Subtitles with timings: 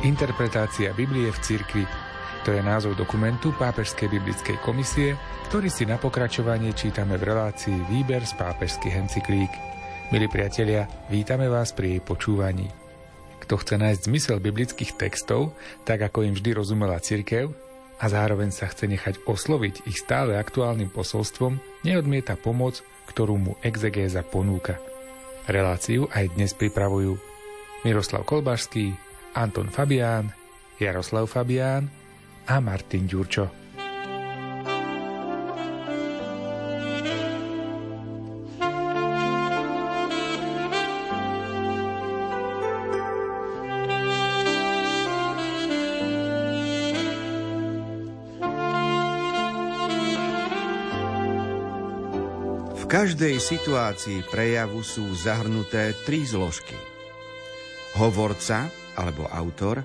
[0.00, 1.84] Interpretácia Biblie v cirkvi.
[2.48, 5.12] To je názov dokumentu Pápežskej biblickej komisie,
[5.52, 9.52] ktorý si na pokračovanie čítame v relácii Výber z pápežských encyklík.
[10.08, 12.72] Milí priatelia, vítame vás pri jej počúvaní.
[13.44, 15.52] Kto chce nájsť zmysel biblických textov,
[15.84, 17.52] tak ako im vždy rozumela cirkev,
[18.00, 22.80] a zároveň sa chce nechať osloviť ich stále aktuálnym posolstvom, neodmieta pomoc,
[23.12, 24.80] ktorú mu exegéza ponúka.
[25.44, 27.20] Reláciu aj dnes pripravujú
[27.84, 30.34] Miroslav Kolbašský, Anton Fabián,
[30.80, 31.90] Jaroslav Fabián
[32.46, 33.60] a Martin Ďurčo.
[52.90, 56.74] Každej situácii prejavu sú zahrnuté tri zložky.
[57.94, 58.66] Hovorca,
[58.98, 59.82] alebo autor,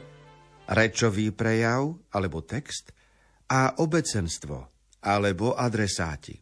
[0.70, 2.90] rečový prejav alebo text
[3.50, 4.58] a obecenstvo
[5.06, 6.42] alebo adresáti.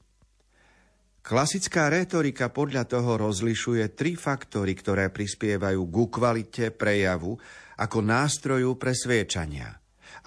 [1.23, 7.39] Klasická rétorika podľa toho rozlišuje tri faktory, ktoré prispievajú ku kvalite prejavu
[7.79, 9.71] ako nástroju presviečania.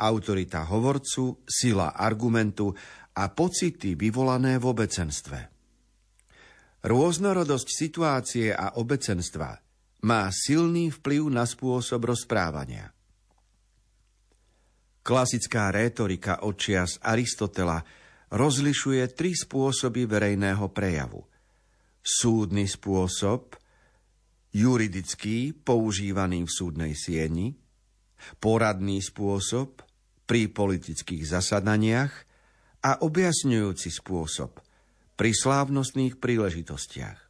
[0.00, 2.72] Autorita hovorcu, sila argumentu
[3.16, 5.40] a pocity vyvolané v obecenstve.
[6.84, 9.65] Rôznorodosť situácie a obecenstva
[10.06, 12.94] má silný vplyv na spôsob rozprávania.
[15.02, 17.82] Klasická rétorika očias Aristotela
[18.30, 21.26] rozlišuje tri spôsoby verejného prejavu.
[22.02, 23.58] Súdny spôsob,
[24.54, 27.58] juridický, používaný v súdnej sieni,
[28.38, 29.82] poradný spôsob,
[30.26, 32.12] pri politických zasadaniach
[32.82, 34.58] a objasňujúci spôsob,
[35.14, 37.25] pri slávnostných príležitostiach.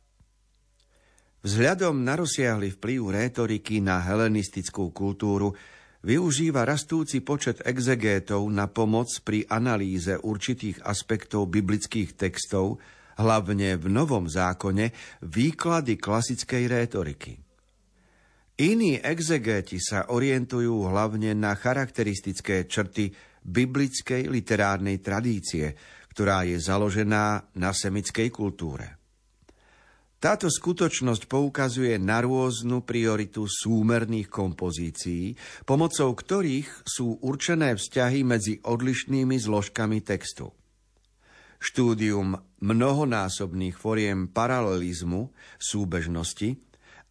[1.47, 5.55] Vzhľadom na rozsiahly vplyv rétoriky na helenistickú kultúru
[6.03, 12.83] využíva rastúci počet exegétov na pomoc pri analýze určitých aspektov biblických textov,
[13.23, 14.91] hlavne v Novom zákone,
[15.23, 17.39] výklady klasickej rétoriky.
[18.59, 23.15] Iní exegéti sa orientujú hlavne na charakteristické črty
[23.47, 25.79] biblickej literárnej tradície,
[26.11, 28.96] ktorá je založená na semickej kultúre.
[30.27, 39.39] Táto skutočnosť poukazuje na rôznu prioritu súmerných kompozícií, pomocou ktorých sú určené vzťahy medzi odlišnými
[39.39, 40.51] zložkami textu.
[41.63, 45.31] Štúdium mnohonásobných foriem paralelizmu,
[45.63, 46.59] súbežnosti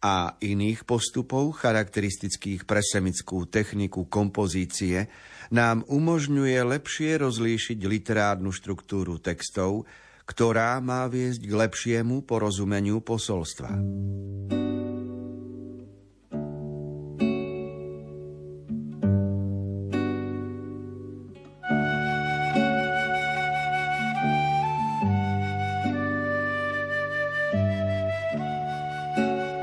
[0.04, 5.08] a iných postupov charakteristických pre semickú techniku kompozície
[5.56, 9.88] nám umožňuje lepšie rozlíšiť literárnu štruktúru textov,
[10.26, 13.70] ktorá má viesť k lepšiemu porozumeniu posolstva.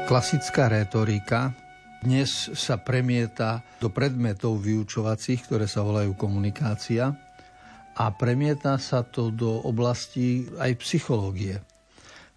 [0.03, 1.57] Klasická rétorika
[2.05, 7.32] dnes sa premieta do predmetov vyučovacích, ktoré sa volajú komunikácia
[7.93, 11.61] a premieta sa to do oblasti aj psychológie.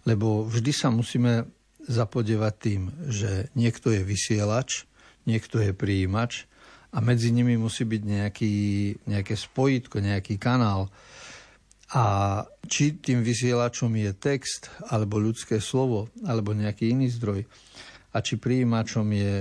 [0.05, 1.49] Lebo vždy sa musíme
[1.87, 4.85] zapodievať tým, že niekto je vysielač,
[5.25, 6.45] niekto je príjimač
[6.93, 8.55] a medzi nimi musí byť nejaký,
[9.07, 10.87] nejaké spojitko, nejaký kanál.
[11.95, 17.47] A či tým vysielačom je text, alebo ľudské slovo, alebo nejaký iný zdroj,
[18.11, 19.33] a či príjimačom je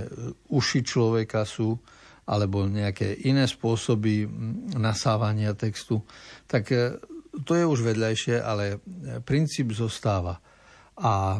[0.53, 1.81] uši človeka sú,
[2.27, 4.27] alebo nejaké iné spôsoby
[4.75, 6.03] nasávania textu,
[6.51, 6.99] tak e,
[7.47, 8.77] to je už vedľajšie, ale e,
[9.23, 10.43] princíp zostáva.
[10.99, 11.39] A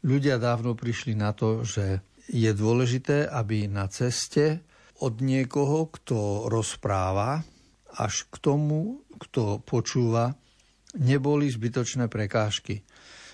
[0.00, 2.00] ľudia dávno prišli na to, že
[2.32, 4.64] je dôležité, aby na ceste
[5.02, 7.42] od niekoho, kto rozpráva,
[7.92, 10.32] až k tomu, kto počúva,
[10.96, 12.86] neboli zbytočné prekážky.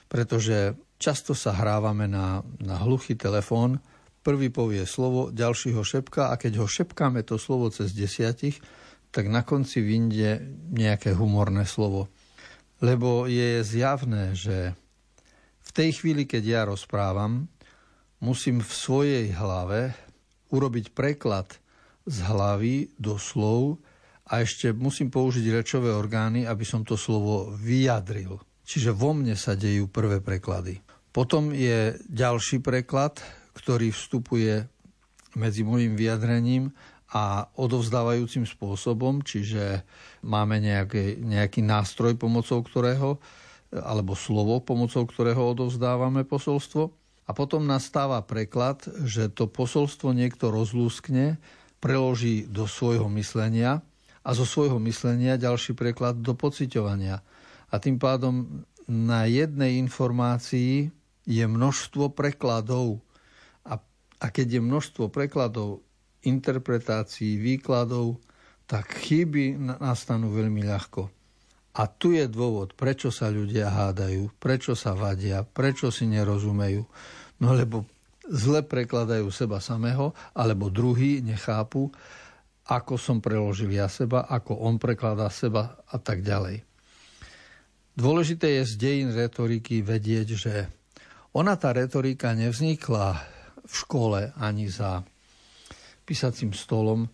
[0.08, 3.78] Pretože často sa hrávame na, na hluchý telefón,
[4.28, 8.60] Prvý povie slovo, ďalší ho šepká a keď ho šepkáme to slovo cez desiatich,
[9.08, 12.12] tak na konci vyjde nejaké humorné slovo.
[12.84, 14.76] Lebo je zjavné, že
[15.64, 17.48] v tej chvíli, keď ja rozprávam,
[18.20, 19.96] musím v svojej hlave
[20.52, 21.48] urobiť preklad
[22.04, 23.80] z hlavy do slov
[24.28, 28.36] a ešte musím použiť rečové orgány, aby som to slovo vyjadril.
[28.68, 30.84] Čiže vo mne sa dejú prvé preklady.
[31.16, 33.24] Potom je ďalší preklad,
[33.58, 34.62] ktorý vstupuje
[35.34, 36.70] medzi môjim vyjadrením
[37.10, 39.82] a odovzdávajúcim spôsobom, čiže
[40.22, 43.18] máme nejaký, nejaký nástroj, pomocou ktorého,
[43.74, 46.94] alebo slovo, pomocou ktorého odovzdávame posolstvo.
[47.28, 51.36] A potom nastáva preklad, že to posolstvo niekto rozlúskne
[51.76, 53.84] preloží do svojho myslenia
[54.24, 57.20] a zo svojho myslenia ďalší preklad do pociťovania.
[57.68, 60.88] A tým pádom na jednej informácii
[61.28, 63.04] je množstvo prekladov.
[64.18, 65.86] A, keď je množstvo prekladov,
[66.26, 68.18] interpretácií, výkladov,
[68.68, 71.08] tak chyby nastanú veľmi ľahko.
[71.78, 76.82] A tu je dôvod, prečo sa ľudia hádajú, prečo sa vadia, prečo si nerozumejú.
[77.38, 77.86] No lebo
[78.26, 81.88] zle prekladajú seba samého, alebo druhý nechápu,
[82.68, 86.66] ako som preložil ja seba, ako on prekladá seba a tak ďalej.
[87.96, 90.54] Dôležité je z dejín retoriky vedieť, že
[91.32, 93.37] ona tá retorika nevznikla
[93.68, 95.04] v škole ani za
[96.08, 97.04] písacím stolom.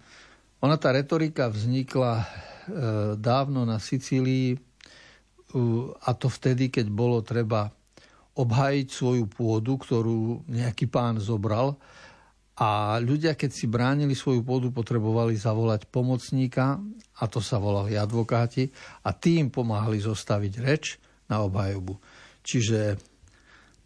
[0.63, 2.25] Ona tá retorika vznikla
[2.65, 2.77] E,
[3.21, 4.57] dávno na Sicílii
[6.03, 7.71] a to vtedy, keď bolo treba
[8.35, 11.79] obhájiť svoju pôdu, ktorú nejaký pán zobral
[12.59, 16.83] a ľudia, keď si bránili svoju pôdu, potrebovali zavolať pomocníka
[17.21, 18.67] a to sa volali advokáti
[19.07, 20.99] a tým pomáhali zostaviť reč
[21.31, 21.95] na obhajobu.
[22.43, 22.99] Čiže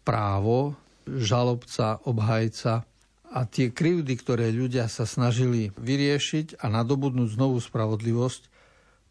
[0.01, 0.73] právo,
[1.17, 2.85] žalobca, obhajca
[3.29, 8.41] a tie krivdy, ktoré ľudia sa snažili vyriešiť a nadobudnúť znovu spravodlivosť,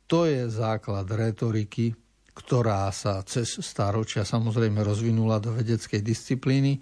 [0.09, 1.95] to je základ retoriky,
[2.35, 6.79] ktorá sa cez stáročia samozrejme rozvinula do vedeckej disciplíny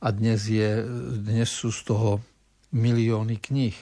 [0.00, 0.84] a dnes, je,
[1.20, 2.20] dnes sú z toho
[2.72, 3.76] milióny kníh.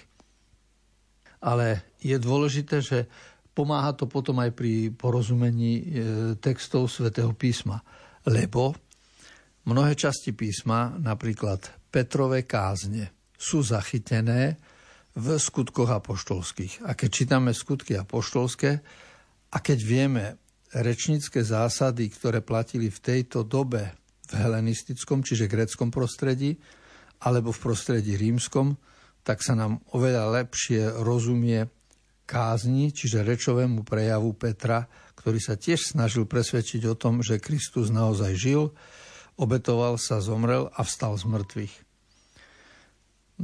[1.38, 3.06] Ale je dôležité, že
[3.54, 5.84] pomáha to potom aj pri porozumení e,
[6.38, 7.82] textov svätého písma,
[8.26, 8.75] lebo
[9.68, 11.60] mnohé časti písma, napríklad
[11.92, 14.56] Petrové kázne, sú zachytené
[15.14, 16.88] v skutkoch apoštolských.
[16.88, 18.80] A keď čítame skutky apoštolské
[19.52, 20.24] a keď vieme
[20.72, 23.92] rečnícke zásady, ktoré platili v tejto dobe
[24.28, 26.60] v helenistickom, čiže greckom prostredí,
[27.24, 28.76] alebo v prostredí rímskom,
[29.24, 31.66] tak sa nám oveľa lepšie rozumie
[32.28, 34.84] kázni, čiže rečovému prejavu Petra,
[35.16, 38.70] ktorý sa tiež snažil presvedčiť o tom, že Kristus naozaj žil,
[39.38, 41.75] obetoval sa, zomrel a vstal z mŕtvych.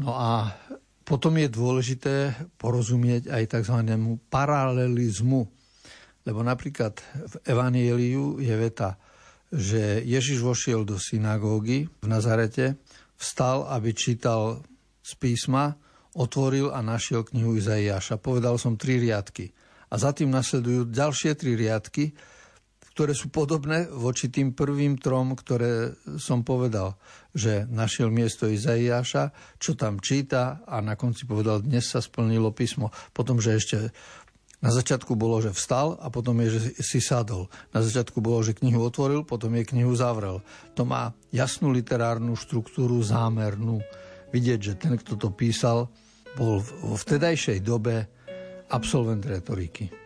[0.02, 0.52] No a
[1.06, 3.78] potom je dôležité porozumieť aj tzv.
[4.26, 5.46] paralelizmu.
[6.24, 8.96] Lebo napríklad v Evanieliu je veta,
[9.52, 12.80] že Ježiš vošiel do synagógy v Nazarete,
[13.14, 14.64] vstal, aby čítal
[15.04, 15.76] z písma,
[16.16, 18.18] otvoril a našiel knihu Izaiáša.
[18.18, 19.52] Povedal som tri riadky.
[19.92, 22.16] A za tým nasledujú ďalšie tri riadky,
[22.94, 26.94] ktoré sú podobné voči tým prvým trom, ktoré som povedal,
[27.34, 32.94] že našiel miesto Izaiáša, čo tam číta a na konci povedal, dnes sa splnilo písmo.
[33.10, 33.90] Potom, že ešte
[34.62, 37.50] na začiatku bolo, že vstal a potom je, že si sadol.
[37.74, 40.40] Na začiatku bolo, že knihu otvoril, potom je knihu zavrel.
[40.78, 43.82] To má jasnú literárnu štruktúru, zámernú.
[44.30, 45.90] Vidieť, že ten, kto to písal,
[46.38, 48.06] bol v vtedajšej dobe
[48.70, 50.03] absolvent retoriky.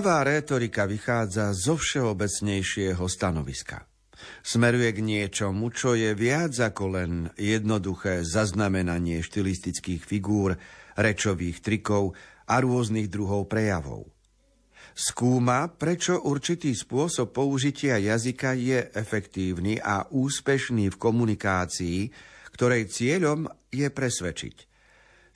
[0.00, 3.84] Nová rétorika vychádza zo všeobecnejšieho stanoviska.
[4.40, 10.56] Smeruje k niečomu, čo je viac ako len jednoduché zaznamenanie štilistických figúr,
[10.96, 12.16] rečových trikov
[12.48, 14.08] a rôznych druhov prejavov.
[14.96, 21.98] Skúma, prečo určitý spôsob použitia jazyka je efektívny a úspešný v komunikácii,
[22.56, 24.69] ktorej cieľom je presvedčiť.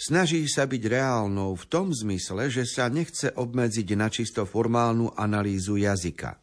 [0.04, 5.80] Snaží sa byť reálnou v tom zmysle, že sa nechce obmedziť na čisto formálnu analýzu
[5.80, 6.37] jazyka.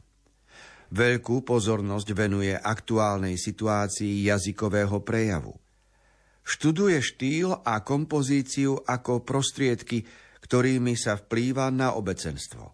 [0.89, 5.53] Veľkú pozornosť venuje aktuálnej situácii jazykového prejavu.
[6.41, 10.10] Študuje štýl a kompozíciu ako prostriedky,
[10.41, 12.65] ktorými sa vplýva na obecenstvo.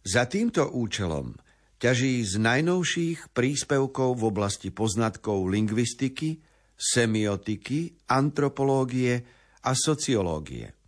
[0.00, 1.36] Za týmto účelom
[1.76, 6.40] ťaží z najnovších príspevkov v oblasti poznatkov lingvistiky,
[6.72, 9.33] semiotiky, antropológie,
[9.64, 10.84] a sociológie.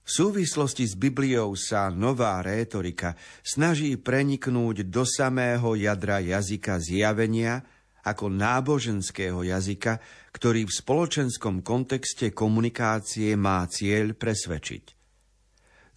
[0.00, 3.14] V súvislosti s Bibliou sa nová rétorika
[3.46, 7.62] snaží preniknúť do samého jadra jazyka zjavenia
[8.00, 10.00] ako náboženského jazyka,
[10.34, 14.98] ktorý v spoločenskom kontexte komunikácie má cieľ presvedčiť.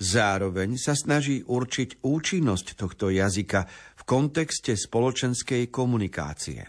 [0.04, 3.66] Zároveň sa snaží určiť účinnosť tohto jazyka
[3.98, 6.68] v kontexte spoločenskej komunikácie.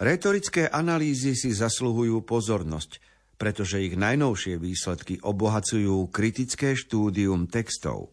[0.00, 2.92] Retorické analýzy si zasluhujú pozornosť–
[3.40, 8.12] pretože ich najnovšie výsledky obohacujú kritické štúdium textov.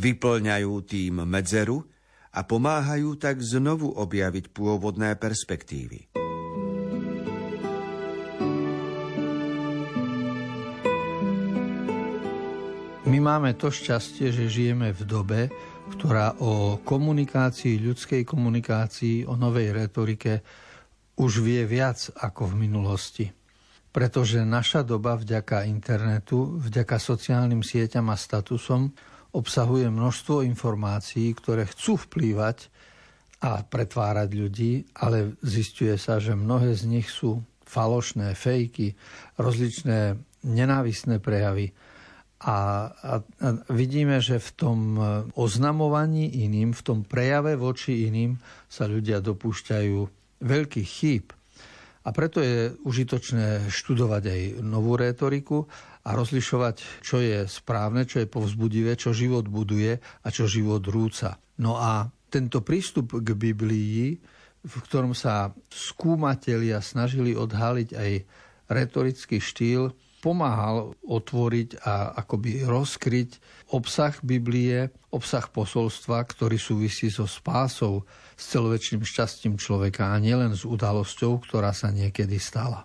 [0.00, 1.84] Vyplňajú tým medzeru
[2.32, 6.08] a pomáhajú tak znovu objaviť pôvodné perspektívy.
[13.06, 15.40] My máme to šťastie, že žijeme v dobe,
[15.92, 20.40] ktorá o komunikácii, ľudskej komunikácii, o novej retorike
[21.20, 23.26] už vie viac ako v minulosti
[23.96, 28.92] pretože naša doba vďaka internetu, vďaka sociálnym sieťam a statusom
[29.32, 32.68] obsahuje množstvo informácií, ktoré chcú vplývať
[33.40, 38.92] a pretvárať ľudí, ale zistuje sa, že mnohé z nich sú falošné, fejky,
[39.40, 41.72] rozličné nenávisné prejavy.
[42.44, 42.56] A, a,
[42.92, 43.12] a
[43.72, 44.78] vidíme, že v tom
[45.40, 48.36] oznamovaní iným, v tom prejave voči iným
[48.68, 49.96] sa ľudia dopúšťajú
[50.44, 51.35] veľkých chýb.
[52.06, 55.66] A preto je užitočné študovať aj novú rétoriku
[56.06, 61.34] a rozlišovať, čo je správne, čo je povzbudivé, čo život buduje a čo život rúca.
[61.58, 64.22] No a tento prístup k Biblii,
[64.62, 68.10] v ktorom sa skúmatelia snažili odhaliť aj
[68.70, 69.90] retorický štýl,
[70.22, 73.30] pomáhal otvoriť a akoby rozkryť
[73.74, 78.02] obsah Biblie, obsah posolstva, ktorý súvisí so spásou,
[78.36, 82.84] s celoväčšným šťastím človeka a nielen s udalosťou, ktorá sa niekedy stala.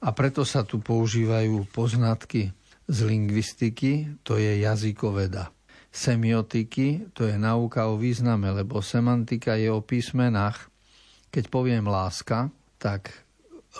[0.00, 2.52] A preto sa tu používajú poznatky
[2.88, 5.52] z lingvistiky, to je jazykoveda.
[5.92, 10.68] Semiotiky, to je nauka o význame, lebo semantika je o písmenách.
[11.32, 13.26] Keď poviem láska, tak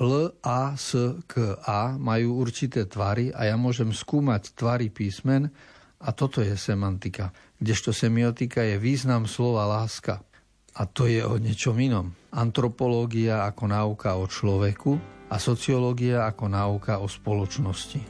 [0.00, 0.92] L, A, S,
[1.24, 5.48] K, A majú určité tvary a ja môžem skúmať tvary písmen
[6.00, 7.32] a toto je semantika.
[7.56, 10.20] Kdežto semiotika je význam slova láska.
[10.76, 12.12] A to je o niečom inom.
[12.36, 15.00] Antropológia ako náuka o človeku
[15.32, 18.04] a sociológia ako náuka o spoločnosti.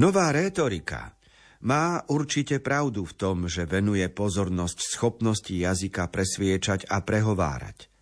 [0.00, 1.12] Nová rétorika
[1.60, 7.92] má určite pravdu v tom, že venuje pozornosť schopnosti jazyka presviečať a prehovárať.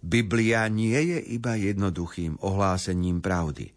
[0.00, 3.68] Biblia nie je iba jednoduchým ohlásením pravdy.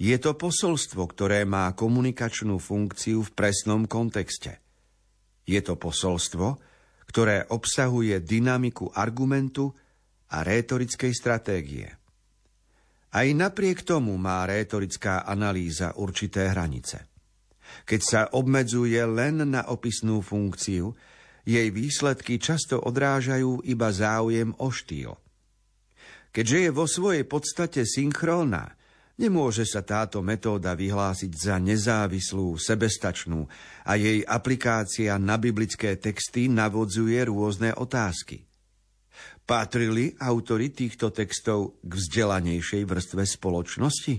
[0.00, 4.56] Je to posolstvo, ktoré má komunikačnú funkciu v presnom kontexte.
[5.44, 6.56] Je to posolstvo,
[7.12, 9.68] ktoré obsahuje dynamiku argumentu
[10.32, 11.92] a rétorickej stratégie.
[13.12, 17.06] Aj napriek tomu má rétorická analýza určité hranice.
[17.86, 20.94] Keď sa obmedzuje len na opisnú funkciu,
[21.46, 25.14] jej výsledky často odrážajú iba záujem o štýl.
[26.34, 28.74] Keďže je vo svojej podstate synchrónna,
[29.16, 33.46] nemôže sa táto metóda vyhlásiť za nezávislú, sebestačnú
[33.86, 38.45] a jej aplikácia na biblické texty navodzuje rôzne otázky.
[39.46, 44.14] Patrili autory týchto textov k vzdelanejšej vrstve spoločnosti?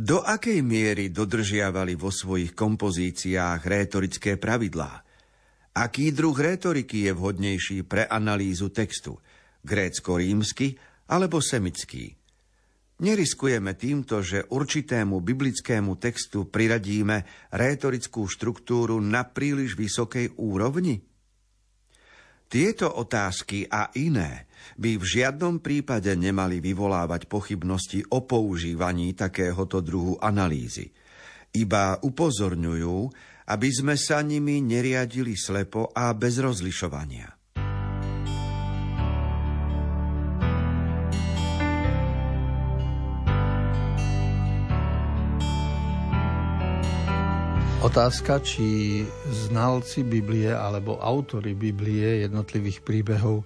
[0.00, 5.04] Do akej miery dodržiavali vo svojich kompozíciách rétorické pravidlá?
[5.76, 9.20] Aký druh rétoriky je vhodnejší pre analýzu textu?
[9.60, 10.72] Grécko-rímsky
[11.12, 12.16] alebo semický?
[13.04, 21.11] Neriskujeme týmto, že určitému biblickému textu priradíme rétorickú štruktúru na príliš vysokej úrovni?
[22.52, 24.44] Tieto otázky a iné
[24.76, 30.92] by v žiadnom prípade nemali vyvolávať pochybnosti o používaní takéhoto druhu analýzy.
[31.56, 32.96] Iba upozorňujú,
[33.48, 37.41] aby sme sa nimi neriadili slepo a bez rozlišovania.
[47.82, 53.42] Otázka, či znalci Biblie alebo autory Biblie jednotlivých príbehov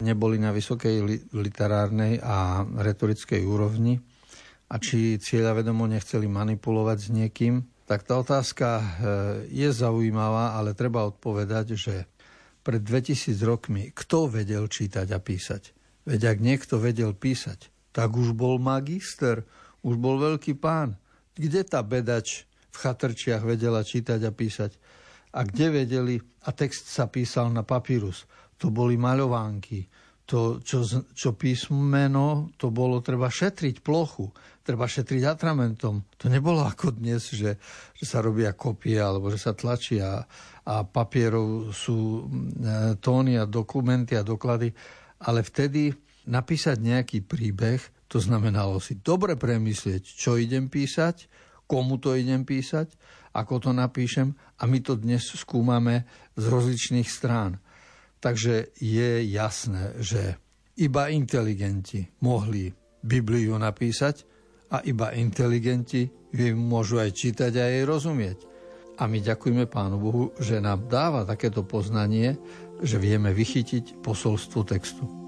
[0.00, 1.04] neboli na vysokej
[1.36, 4.00] literárnej a retorickej úrovni
[4.72, 8.84] a či cieľavedomo nechceli manipulovať s niekým, tak tá otázka e,
[9.52, 12.08] je zaujímavá, ale treba odpovedať, že
[12.64, 15.62] pred 2000 rokmi kto vedel čítať a písať?
[16.08, 19.44] Veď ak niekto vedel písať, tak už bol magister,
[19.84, 20.96] už bol veľký pán.
[21.36, 24.72] Kde tá bedač v chatrčiach vedela čítať a písať?
[25.34, 28.26] A kde vedeli, a text sa písal na papírus,
[28.58, 29.86] to boli maľovánky.
[30.24, 30.80] To, čo,
[31.12, 34.32] čo písmeno, to bolo treba šetriť plochu,
[34.64, 36.08] treba šetriť atramentom.
[36.16, 37.60] To nebolo ako dnes, že,
[37.92, 40.24] že sa robia kopie alebo že sa tlačia
[40.64, 44.72] a papierov sú e, tóny a dokumenty a doklady.
[45.28, 45.92] Ale vtedy
[46.24, 51.28] napísať nejaký príbeh, to znamenalo si dobre premyslieť, čo idem písať,
[51.74, 52.94] komu to idem písať,
[53.34, 56.06] ako to napíšem a my to dnes skúmame
[56.38, 57.58] z rozličných strán.
[58.22, 60.38] Takže je jasné, že
[60.78, 62.70] iba inteligenti mohli
[63.02, 64.22] Bibliu napísať
[64.70, 68.38] a iba inteligenti ju môžu aj čítať a jej rozumieť.
[69.02, 72.38] A my ďakujeme Pánu Bohu, že nám dáva takéto poznanie,
[72.86, 75.23] že vieme vychytiť posolstvo textu.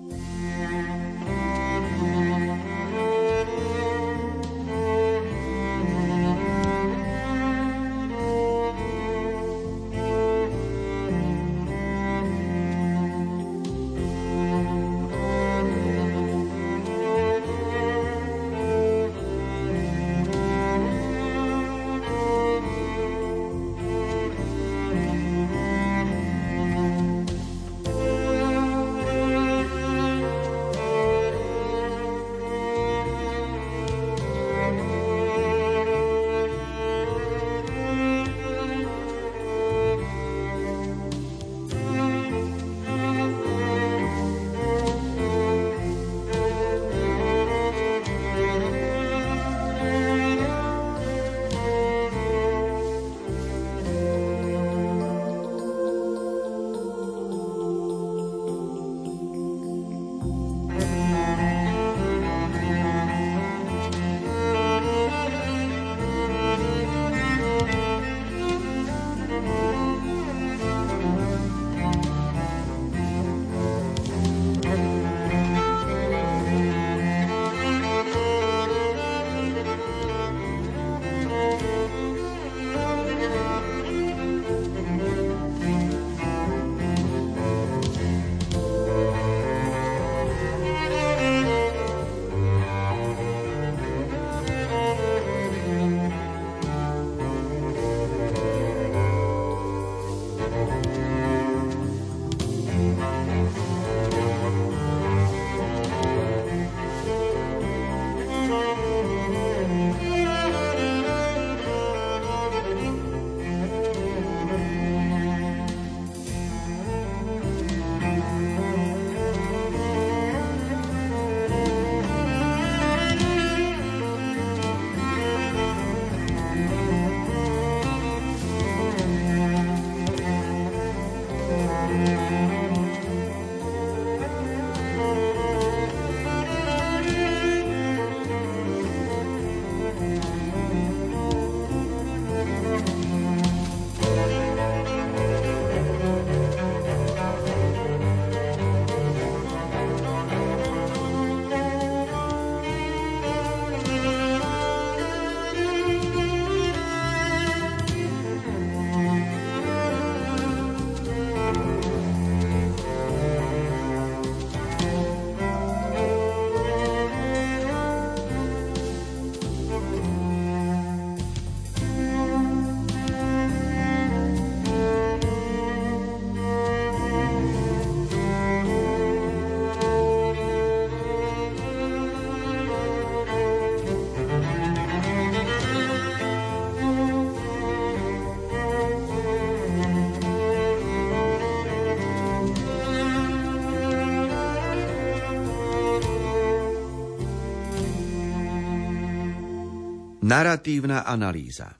[200.27, 201.71] Naratívna analýza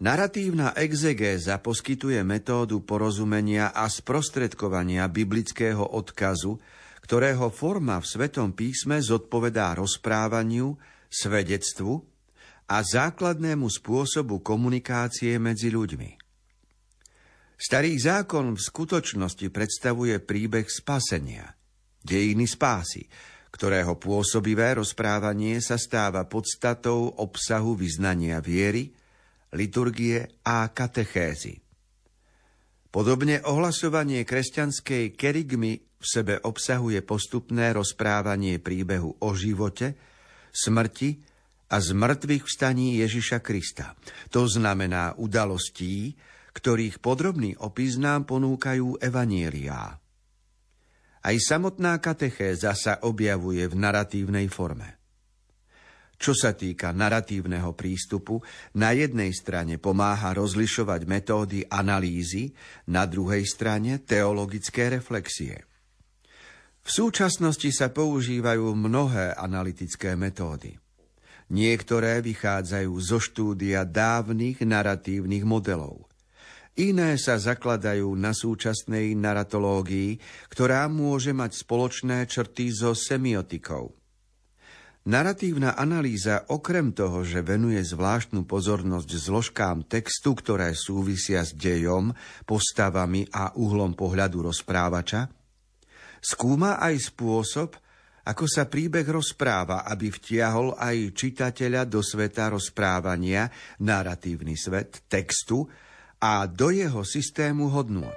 [0.00, 6.56] Naratívna exegéza poskytuje metódu porozumenia a sprostredkovania biblického odkazu,
[7.04, 10.80] ktorého forma v Svetom písme zodpovedá rozprávaniu,
[11.12, 12.00] svedectvu
[12.72, 16.16] a základnému spôsobu komunikácie medzi ľuďmi.
[17.60, 21.52] Starý zákon v skutočnosti predstavuje príbeh spasenia,
[22.00, 23.04] dejiny spásy,
[23.54, 28.90] ktorého pôsobivé rozprávanie sa stáva podstatou obsahu vyznania viery,
[29.54, 31.62] liturgie a katechézy.
[32.90, 39.94] Podobne ohlasovanie kresťanskej kerygmy v sebe obsahuje postupné rozprávanie príbehu o živote,
[40.50, 41.22] smrti
[41.70, 43.94] a zmrtvých vstaní Ježiša Krista.
[44.34, 46.14] To znamená udalostí,
[46.54, 50.03] ktorých podrobný opis nám ponúkajú evanieliá.
[51.24, 55.00] Aj samotná katechéza sa objavuje v naratívnej forme.
[56.20, 58.44] Čo sa týka naratívneho prístupu,
[58.76, 62.52] na jednej strane pomáha rozlišovať metódy analýzy,
[62.92, 65.64] na druhej strane teologické reflexie.
[66.84, 70.76] V súčasnosti sa používajú mnohé analytické metódy.
[71.48, 76.04] Niektoré vychádzajú zo štúdia dávnych naratívnych modelov–
[76.74, 80.18] Iné sa zakladajú na súčasnej naratológii,
[80.50, 83.94] ktorá môže mať spoločné črty so semiotikou.
[85.06, 92.10] Naratívna analýza okrem toho, že venuje zvláštnu pozornosť zložkám textu, ktoré súvisia s dejom,
[92.42, 95.30] postavami a uhlom pohľadu rozprávača,
[96.18, 97.76] skúma aj spôsob,
[98.24, 103.46] ako sa príbeh rozpráva, aby vtiahol aj čitateľa do sveta rozprávania,
[103.84, 105.68] naratívny svet, textu,
[106.24, 108.16] a do jeho systému hodnôt.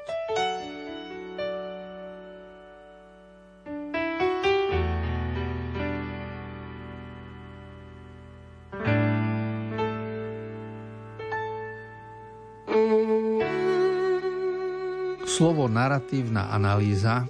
[15.27, 17.27] Slovo naratívna analýza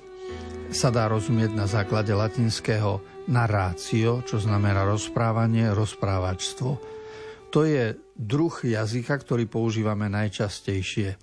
[0.70, 6.70] sa dá rozumieť na základe latinského narrácio, čo znamená rozprávanie, rozprávačstvo.
[7.50, 11.16] To je druh jazyka, ktorý používame najčastejšie.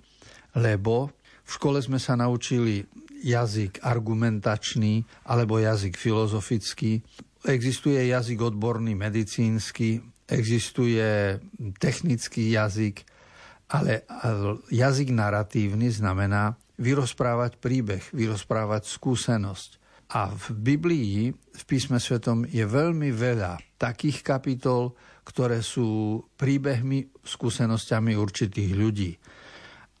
[0.55, 1.11] Lebo
[1.43, 2.87] v škole sme sa naučili
[3.21, 7.03] jazyk argumentačný alebo jazyk filozofický.
[7.45, 11.37] Existuje jazyk odborný medicínsky, existuje
[11.77, 13.05] technický jazyk,
[13.69, 14.05] ale
[14.73, 19.69] jazyk naratívny znamená vyrozprávať príbeh, vyrozprávať skúsenosť.
[20.13, 28.17] A v Biblii, v písme svetom je veľmi veľa takých kapitol, ktoré sú príbehmi, skúsenosťami
[28.17, 29.11] určitých ľudí.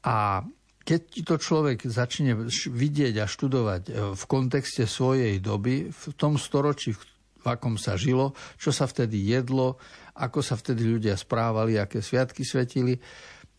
[0.05, 0.41] A
[0.85, 6.93] keď to človek začne vidieť a študovať e, v kontexte svojej doby, v tom storočí,
[7.41, 9.81] v akom sa žilo, čo sa vtedy jedlo,
[10.17, 12.97] ako sa vtedy ľudia správali, aké sviatky svetili,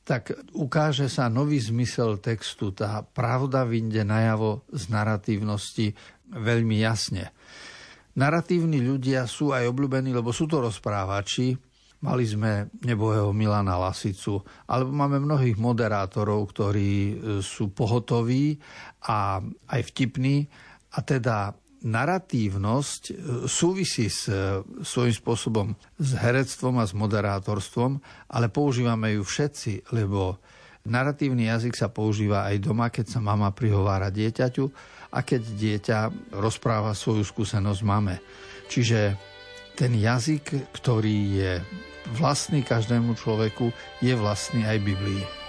[0.07, 2.71] tak ukáže sa nový zmysel textu.
[2.71, 5.87] Tá pravda vyjde najavo z naratívnosti
[6.31, 7.35] veľmi jasne.
[8.17, 11.53] Naratívni ľudia sú aj obľúbení, lebo sú to rozprávači.
[12.01, 18.57] Mali sme nebohého Milana Lasicu, alebo máme mnohých moderátorov, ktorí e, sú pohotoví
[19.05, 20.49] a aj vtipní.
[20.97, 23.15] A teda naratívnosť e,
[23.49, 25.67] súvisí s e, svojím spôsobom
[26.01, 28.01] s herectvom a s moderátorstvom,
[28.33, 30.41] ale používame ju všetci, lebo
[30.89, 35.99] naratívny jazyk sa používa aj doma, keď sa mama prihovára dieťaťu, a keď dieťa
[36.37, 38.21] rozpráva svoju skúsenosť máme.
[38.69, 39.17] Čiže
[39.73, 41.53] ten jazyk, ktorý je
[42.21, 43.73] vlastný každému človeku,
[44.05, 45.46] je vlastný aj Biblii.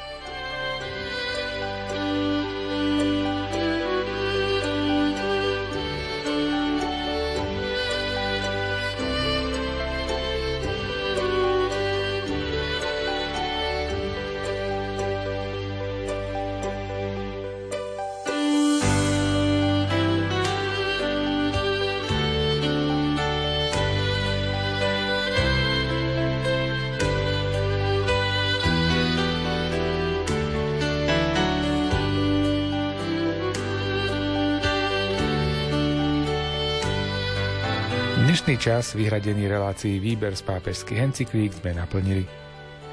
[38.47, 42.23] Dnešný čas vyhradený relácií Výber z pápežských encyklík sme naplnili.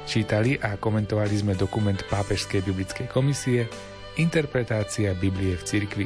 [0.03, 3.63] Čítali a komentovali sme dokument Pápežskej biblickej komisie
[4.19, 6.05] Interpretácia Biblie v cirkvi.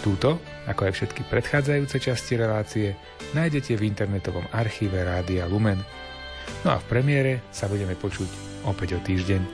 [0.00, 2.96] Túto, ako aj všetky predchádzajúce časti relácie,
[3.36, 5.84] nájdete v internetovom archíve Rádia Lumen.
[6.64, 9.44] No a v premiére sa budeme počuť opäť o týždeň.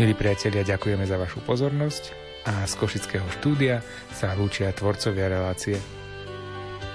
[0.00, 2.16] Milí priatelia, ďakujeme za vašu pozornosť
[2.48, 3.84] a z Košického štúdia
[4.16, 5.76] sa lúčia tvorcovia relácie